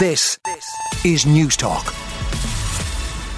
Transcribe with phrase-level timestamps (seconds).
[0.00, 0.38] This
[1.04, 1.99] is Newstalk.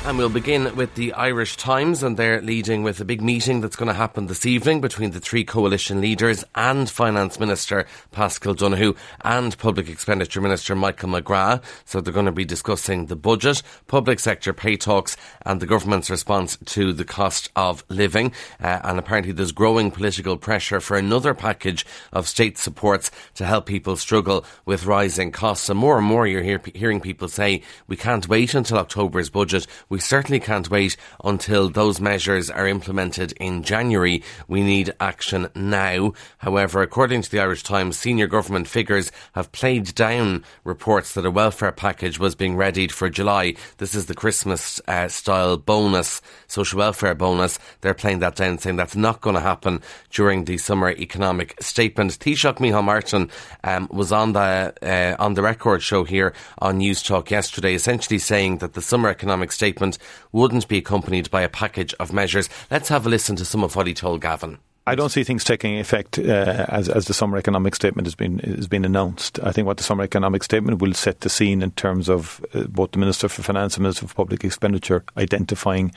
[0.05, 3.77] And we'll begin with the Irish Times, and they're leading with a big meeting that's
[3.77, 8.97] going to happen this evening between the three coalition leaders and Finance Minister Paschal Donohoe
[9.25, 11.63] and Public Expenditure Minister Michael McGrath.
[11.85, 15.17] So they're going to be discussing the budget, public sector pay talks,
[15.47, 18.33] and the government's response to the cost of living.
[18.61, 23.67] Uh, and apparently, there's growing political pressure for another package of state supports to help
[23.67, 25.69] people struggle with rising costs.
[25.69, 29.69] And more and more, you're hear- hearing people say we can't wait until October's budget
[29.93, 34.23] we certainly can't wait until those measures are implemented in January.
[34.49, 36.15] We need action now.
[36.39, 41.31] However, according to the Irish Times, senior government figures have played down reports that a
[41.31, 43.55] welfare package was being readied for July.
[43.77, 47.59] This is the Christmas uh, style bonus, social welfare bonus.
[47.83, 52.19] They're playing that down, saying that's not going to happen during the summer economic statement.
[52.19, 53.31] Taoiseach Micheál Martin
[53.63, 58.57] um, was on the uh, on the record show here on Newstalk yesterday, essentially saying
[58.59, 59.99] that the summer economic statement statement
[60.33, 62.49] wouldn't be accompanied by a package of measures.
[62.71, 64.59] Let's have a listen to some of what he told Gavin.
[64.85, 68.41] I don't see things taking effect uh, as as the summer economic statement has been
[68.41, 69.39] has been announced.
[69.41, 72.65] I think what the summer economic statement will set the scene in terms of uh,
[72.65, 75.93] both the Minister for Finance and Minister for Public Expenditure identifying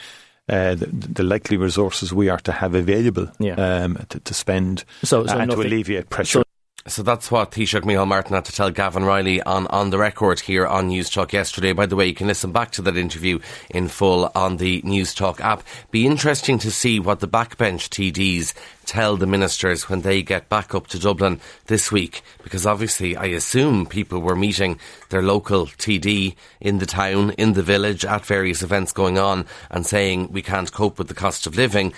[0.50, 3.56] uh, the, the, likely resources we are to have available yeah.
[3.56, 6.42] um, to, to, spend so, so and to alleviate pressure.
[6.42, 6.45] So
[6.88, 10.40] so that's what Taoiseach Micheál Martin had to tell Gavin Reilly on, on the record
[10.40, 11.74] here on Newstalk yesterday.
[11.74, 13.40] By the way, you can listen back to that interview
[13.72, 15.64] in full on the Newstalk app.
[15.90, 18.54] Be interesting to see what the backbench TDs
[18.86, 23.26] tell the ministers when they get back up to Dublin this week, because obviously I
[23.26, 28.62] assume people were meeting their local TD in the town, in the village, at various
[28.62, 31.94] events going on, and saying we can't cope with the cost of living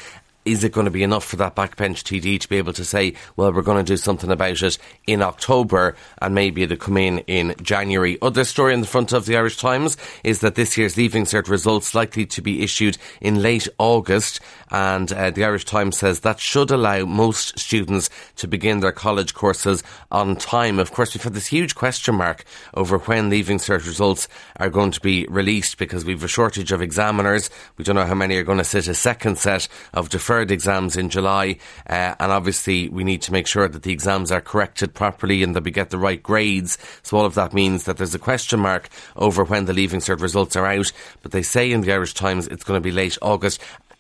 [0.48, 3.14] is it going to be enough for that backbench TD to be able to say,
[3.36, 7.20] well, we're going to do something about it in October and maybe it'll come in
[7.20, 8.18] in January?
[8.22, 11.50] Other story in the front of the Irish Times is that this year's Leaving Cert
[11.50, 16.40] results likely to be issued in late August and uh, the Irish Times says that
[16.40, 20.80] should allow most students to begin their college courses on time.
[20.80, 22.44] Of course, we've had this huge question mark
[22.74, 26.82] over when Leaving Cert results are going to be released because we've a shortage of
[26.82, 27.50] examiners.
[27.78, 30.52] We don't know how many are going to sit a second set of deferred third
[30.52, 31.58] exams in July,
[31.90, 35.56] uh, and obviously we need to make sure that the exams are corrected properly and
[35.56, 36.78] that we get the right grades.
[37.02, 40.22] So all of that means that there's a question mark over when the Leaving Cert
[40.22, 40.92] results are out.
[41.24, 43.60] But they say in the Irish Times it's going to be late August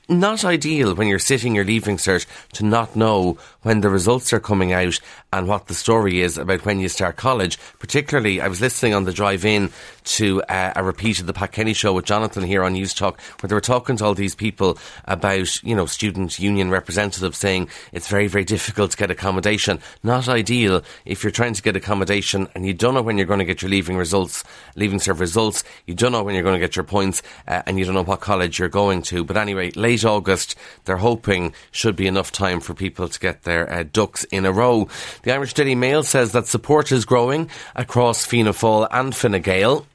[0.10, 4.40] not ideal when you're sitting your leaving cert to not know when the results are
[4.40, 5.00] coming out
[5.34, 7.60] and what the story is about when you start college.
[7.80, 9.70] Particularly, I was listening on the drive in
[10.06, 13.50] to uh, a repeat of the Pat Kenny show with Jonathan here on Newstalk, where
[13.50, 18.08] they were talking to all these people about, you know, student union representatives saying it's
[18.08, 19.80] very, very difficult to get accommodation.
[20.04, 23.40] Not ideal if you're trying to get accommodation and you don't know when you're going
[23.40, 24.46] to get your leaving results,
[24.78, 27.78] leaving cert results, you don't know when you're going to get your points, uh, and
[27.78, 29.26] you don't know what college you're going to.
[29.26, 33.72] But anyway, late August, they're hoping should be enough time for people to get their
[33.72, 34.88] uh, ducks in a row.
[35.24, 39.88] The Irish Daily Mail says that support is growing across Fianna Fáil and Fine Gael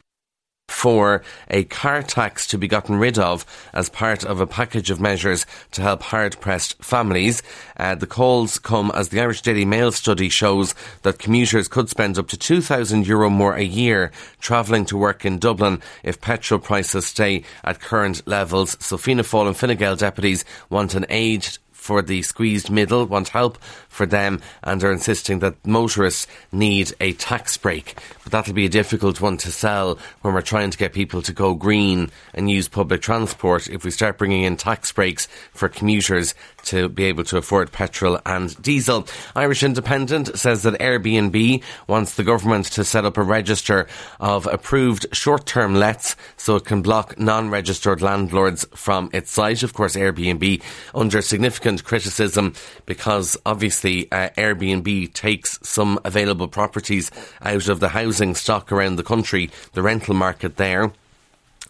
[0.73, 5.01] for a car tax to be gotten rid of as part of a package of
[5.01, 7.43] measures to help hard pressed families.
[7.77, 12.19] Uh, the calls come as the Irish Daily Mail study shows that commuters could spend
[12.19, 17.07] up to €2,000 Euro more a year travelling to work in Dublin if petrol prices
[17.07, 18.77] stay at current levels.
[18.81, 21.47] So Fianna Fáil and Fine Gael deputies want an aid
[21.83, 27.13] for the squeezed middle, want help for them, and are insisting that motorists need a
[27.15, 27.99] tax break.
[28.23, 31.33] But that'll be a difficult one to sell when we're trying to get people to
[31.33, 33.69] go green and use public transport.
[33.69, 36.35] If we start bringing in tax breaks for commuters
[36.65, 39.09] to be able to afford petrol and diesel.
[39.35, 43.89] Irish Independent says that Airbnb wants the government to set up a register
[44.21, 49.63] of approved short term lets so it can block non registered landlords from its site.
[49.63, 50.63] Of course, Airbnb
[50.95, 52.53] under significant criticism
[52.85, 57.11] because obviously uh, Airbnb takes some available properties
[57.41, 60.93] out of the housing stock around the country, the rental market there.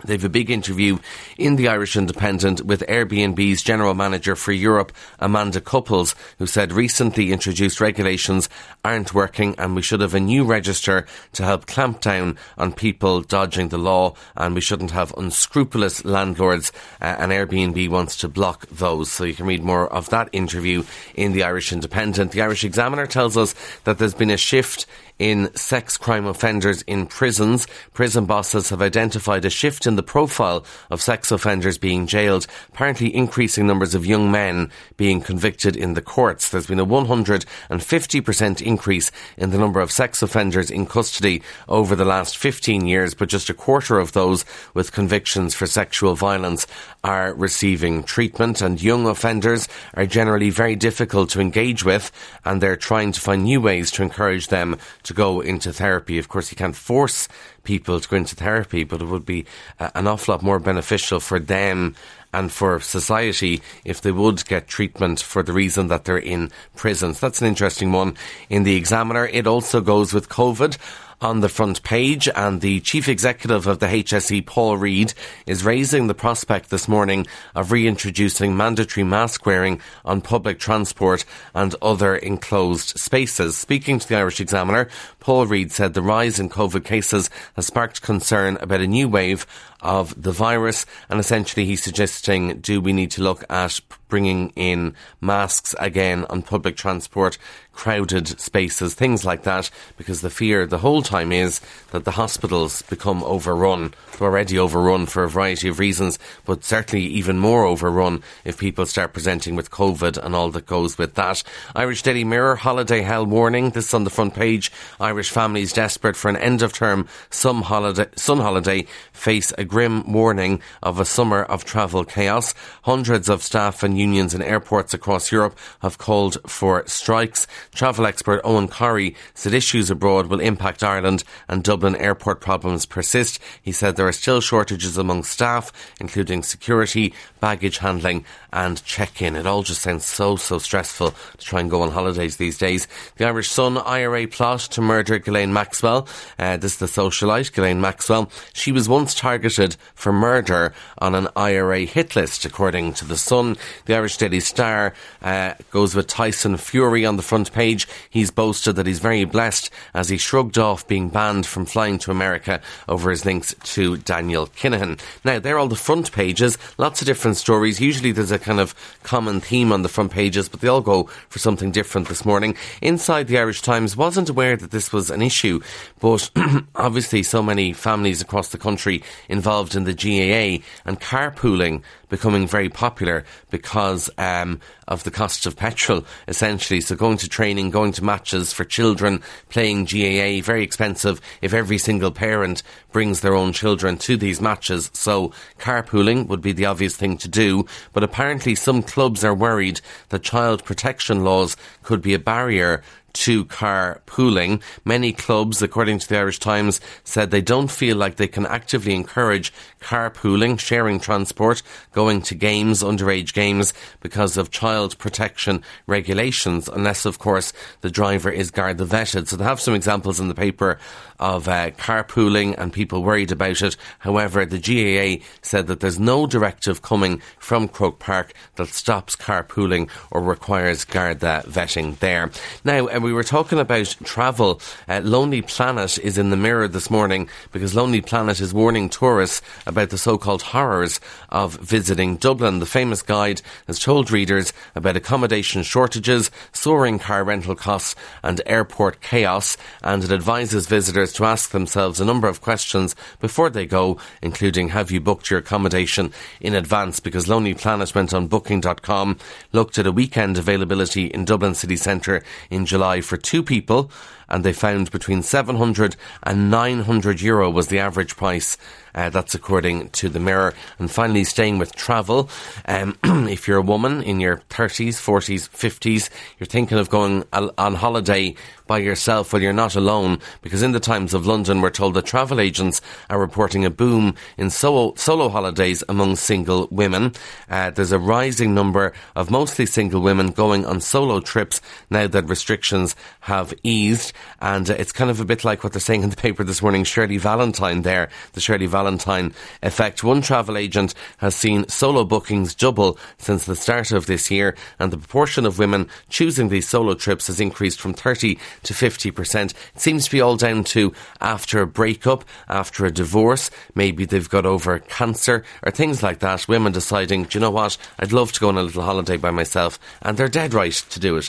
[0.04, 0.98] They have a big interview
[1.38, 7.32] in the Irish Independent with Airbnb's General Manager for Europe, Amanda Cupples, who said recently
[7.32, 8.48] introduced regulations
[8.84, 13.20] aren't working and we should have a new register to help clamp down on people
[13.20, 18.66] dodging the law and we shouldn't have unscrupulous landlords uh, and Airbnb wants to block
[18.68, 19.10] those.
[19.10, 20.84] So you can read more of that interview
[21.14, 22.32] in the Irish Independent.
[22.32, 23.54] The Irish Examiner tells us
[23.84, 24.86] that there's been a shift
[25.18, 27.66] in sex crime offenders in prisons.
[27.92, 33.14] Prison bosses have identified a shift in the profile of sex offenders being jailed, apparently
[33.14, 36.50] increasing numbers of young men being convicted in the courts.
[36.50, 42.04] There's been a 150% increase in the number of sex offenders in custody over the
[42.04, 44.44] last 15 years, but just a quarter of those
[44.74, 46.66] with convictions for sexual violence
[47.04, 52.10] are receiving treatment, and young offenders are generally very difficult to engage with,
[52.44, 56.18] and they're trying to find new ways to encourage them to go into therapy.
[56.18, 57.28] Of course, you can't force
[57.64, 59.46] people to go into therapy, but it would be
[59.78, 61.94] uh, an awful lot more beneficial for them
[62.32, 67.20] and for society if they would get treatment for the reason that they're in prisons.
[67.20, 68.16] That's an interesting one
[68.48, 69.26] in the examiner.
[69.26, 70.78] It also goes with COVID
[71.22, 75.14] on the front page, and the chief executive of the HSE, Paul Reid,
[75.46, 81.24] is raising the prospect this morning of reintroducing mandatory mask wearing on public transport
[81.54, 83.56] and other enclosed spaces.
[83.56, 84.88] Speaking to the Irish Examiner,
[85.20, 89.46] Paul Reid said the rise in COVID cases has sparked concern about a new wave
[89.82, 93.80] of the virus, and essentially he's suggesting do we need to look at
[94.12, 97.38] bringing in masks again on public transport,
[97.72, 101.62] crowded spaces, things like that, because the fear the whole time is
[101.92, 103.94] that the hospitals become overrun.
[104.18, 108.84] They're already overrun for a variety of reasons, but certainly even more overrun if people
[108.84, 111.42] start presenting with COVID and all that goes with that.
[111.74, 113.70] Irish Daily Mirror holiday hell warning.
[113.70, 114.70] This is on the front page.
[115.00, 120.12] Irish families desperate for an end of term sun holiday, sun holiday face a grim
[120.12, 122.52] warning of a summer of travel chaos.
[122.82, 127.46] Hundreds of staff and unions in airports across Europe have called for strikes.
[127.74, 133.40] Travel expert Owen Corry said issues abroad will impact Ireland and Dublin airport problems persist.
[133.62, 139.36] He said there are still shortages among staff, including security, baggage handling and check-in.
[139.36, 142.86] It all just sounds so, so stressful to try and go on holidays these days.
[143.16, 146.06] The Irish Sun IRA plot to murder Ghislaine Maxwell.
[146.38, 148.30] Uh, this is the socialite, Ghislaine Maxwell.
[148.52, 149.61] She was once targeted
[149.94, 153.56] for murder on an IRA hit list, according to The Sun.
[153.86, 157.86] The Irish Daily Star uh, goes with Tyson Fury on the front page.
[158.10, 162.10] He's boasted that he's very blessed as he shrugged off being banned from flying to
[162.10, 165.00] America over his links to Daniel Kinahan.
[165.24, 167.80] Now, they're all the front pages, lots of different stories.
[167.80, 171.04] Usually there's a kind of common theme on the front pages, but they all go
[171.28, 172.56] for something different this morning.
[172.80, 175.60] Inside the Irish Times wasn't aware that this was an issue,
[176.00, 176.30] but
[176.74, 182.68] obviously so many families across the country involved in the GAA and carpooling becoming very
[182.68, 186.78] popular because um, of the cost of petrol, essentially.
[186.82, 191.78] So going to training, going to matches for children, playing GAA, very expensive if every
[191.78, 192.62] single parent
[192.92, 194.90] brings their own children to these matches.
[194.92, 197.64] So carpooling would be the obvious thing to do.
[197.94, 199.80] But apparently some clubs are worried
[200.10, 202.82] that child protection laws could be a barrier
[203.12, 204.62] to car pooling.
[204.84, 208.94] Many clubs, according to the Irish Times, said they don't feel like they can actively
[208.94, 211.62] encourage carpooling, sharing transport,
[212.02, 218.50] to games, underage games, because of child protection regulations, unless, of course, the driver is
[218.50, 219.28] Garda vetted.
[219.28, 220.78] So they have some examples in the paper
[221.22, 223.76] of uh, carpooling and people worried about it.
[224.00, 229.88] However, the GAA said that there's no directive coming from Croke Park that stops carpooling
[230.10, 232.30] or requires Garda vetting there.
[232.64, 234.60] Now, uh, we were talking about travel.
[234.88, 239.42] Uh, Lonely Planet is in the mirror this morning because Lonely Planet is warning tourists
[239.66, 242.58] about the so-called horrors of visiting Dublin.
[242.58, 249.00] The famous guide has told readers about accommodation shortages, soaring car rental costs and airport
[249.02, 253.98] chaos and it advises visitors to ask themselves a number of questions before they go,
[254.22, 256.98] including have you booked your accommodation in advance?
[256.98, 259.18] Because Lonely Planet went on booking.com,
[259.52, 263.90] looked at a weekend availability in Dublin city centre in July for two people,
[264.32, 268.56] and they found between 700 and 900 euro was the average price
[268.94, 270.54] uh, that's according to the Mirror.
[270.78, 272.28] And finally, staying with travel,
[272.66, 277.74] um, if you're a woman in your 30s, 40s, 50s, you're thinking of going on
[277.74, 278.34] holiday
[278.66, 282.06] by yourself, well, you're not alone, because in the Times of London, we're told that
[282.06, 287.12] travel agents are reporting a boom in solo, solo holidays among single women.
[287.48, 292.28] Uh, there's a rising number of mostly single women going on solo trips now that
[292.28, 294.12] restrictions have eased.
[294.40, 296.62] And uh, it's kind of a bit like what they're saying in the paper this
[296.62, 300.04] morning, Shirley Valentine there, the Shirley Valentine effect.
[300.04, 304.92] One travel agent has seen solo bookings double since the start of this year, and
[304.92, 309.50] the proportion of women choosing these solo trips has increased from 30 to 50%.
[309.50, 314.28] It seems to be all down to after a breakup, after a divorce, maybe they've
[314.28, 316.48] got over cancer or things like that.
[316.48, 317.76] Women deciding, do you know what?
[317.98, 321.00] I'd love to go on a little holiday by myself, and they're dead right to
[321.00, 321.28] do it.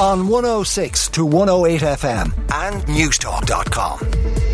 [0.00, 3.98] on 106 to 108 FM and Newstalk.com.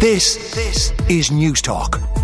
[0.01, 2.18] This, this is Newstalk.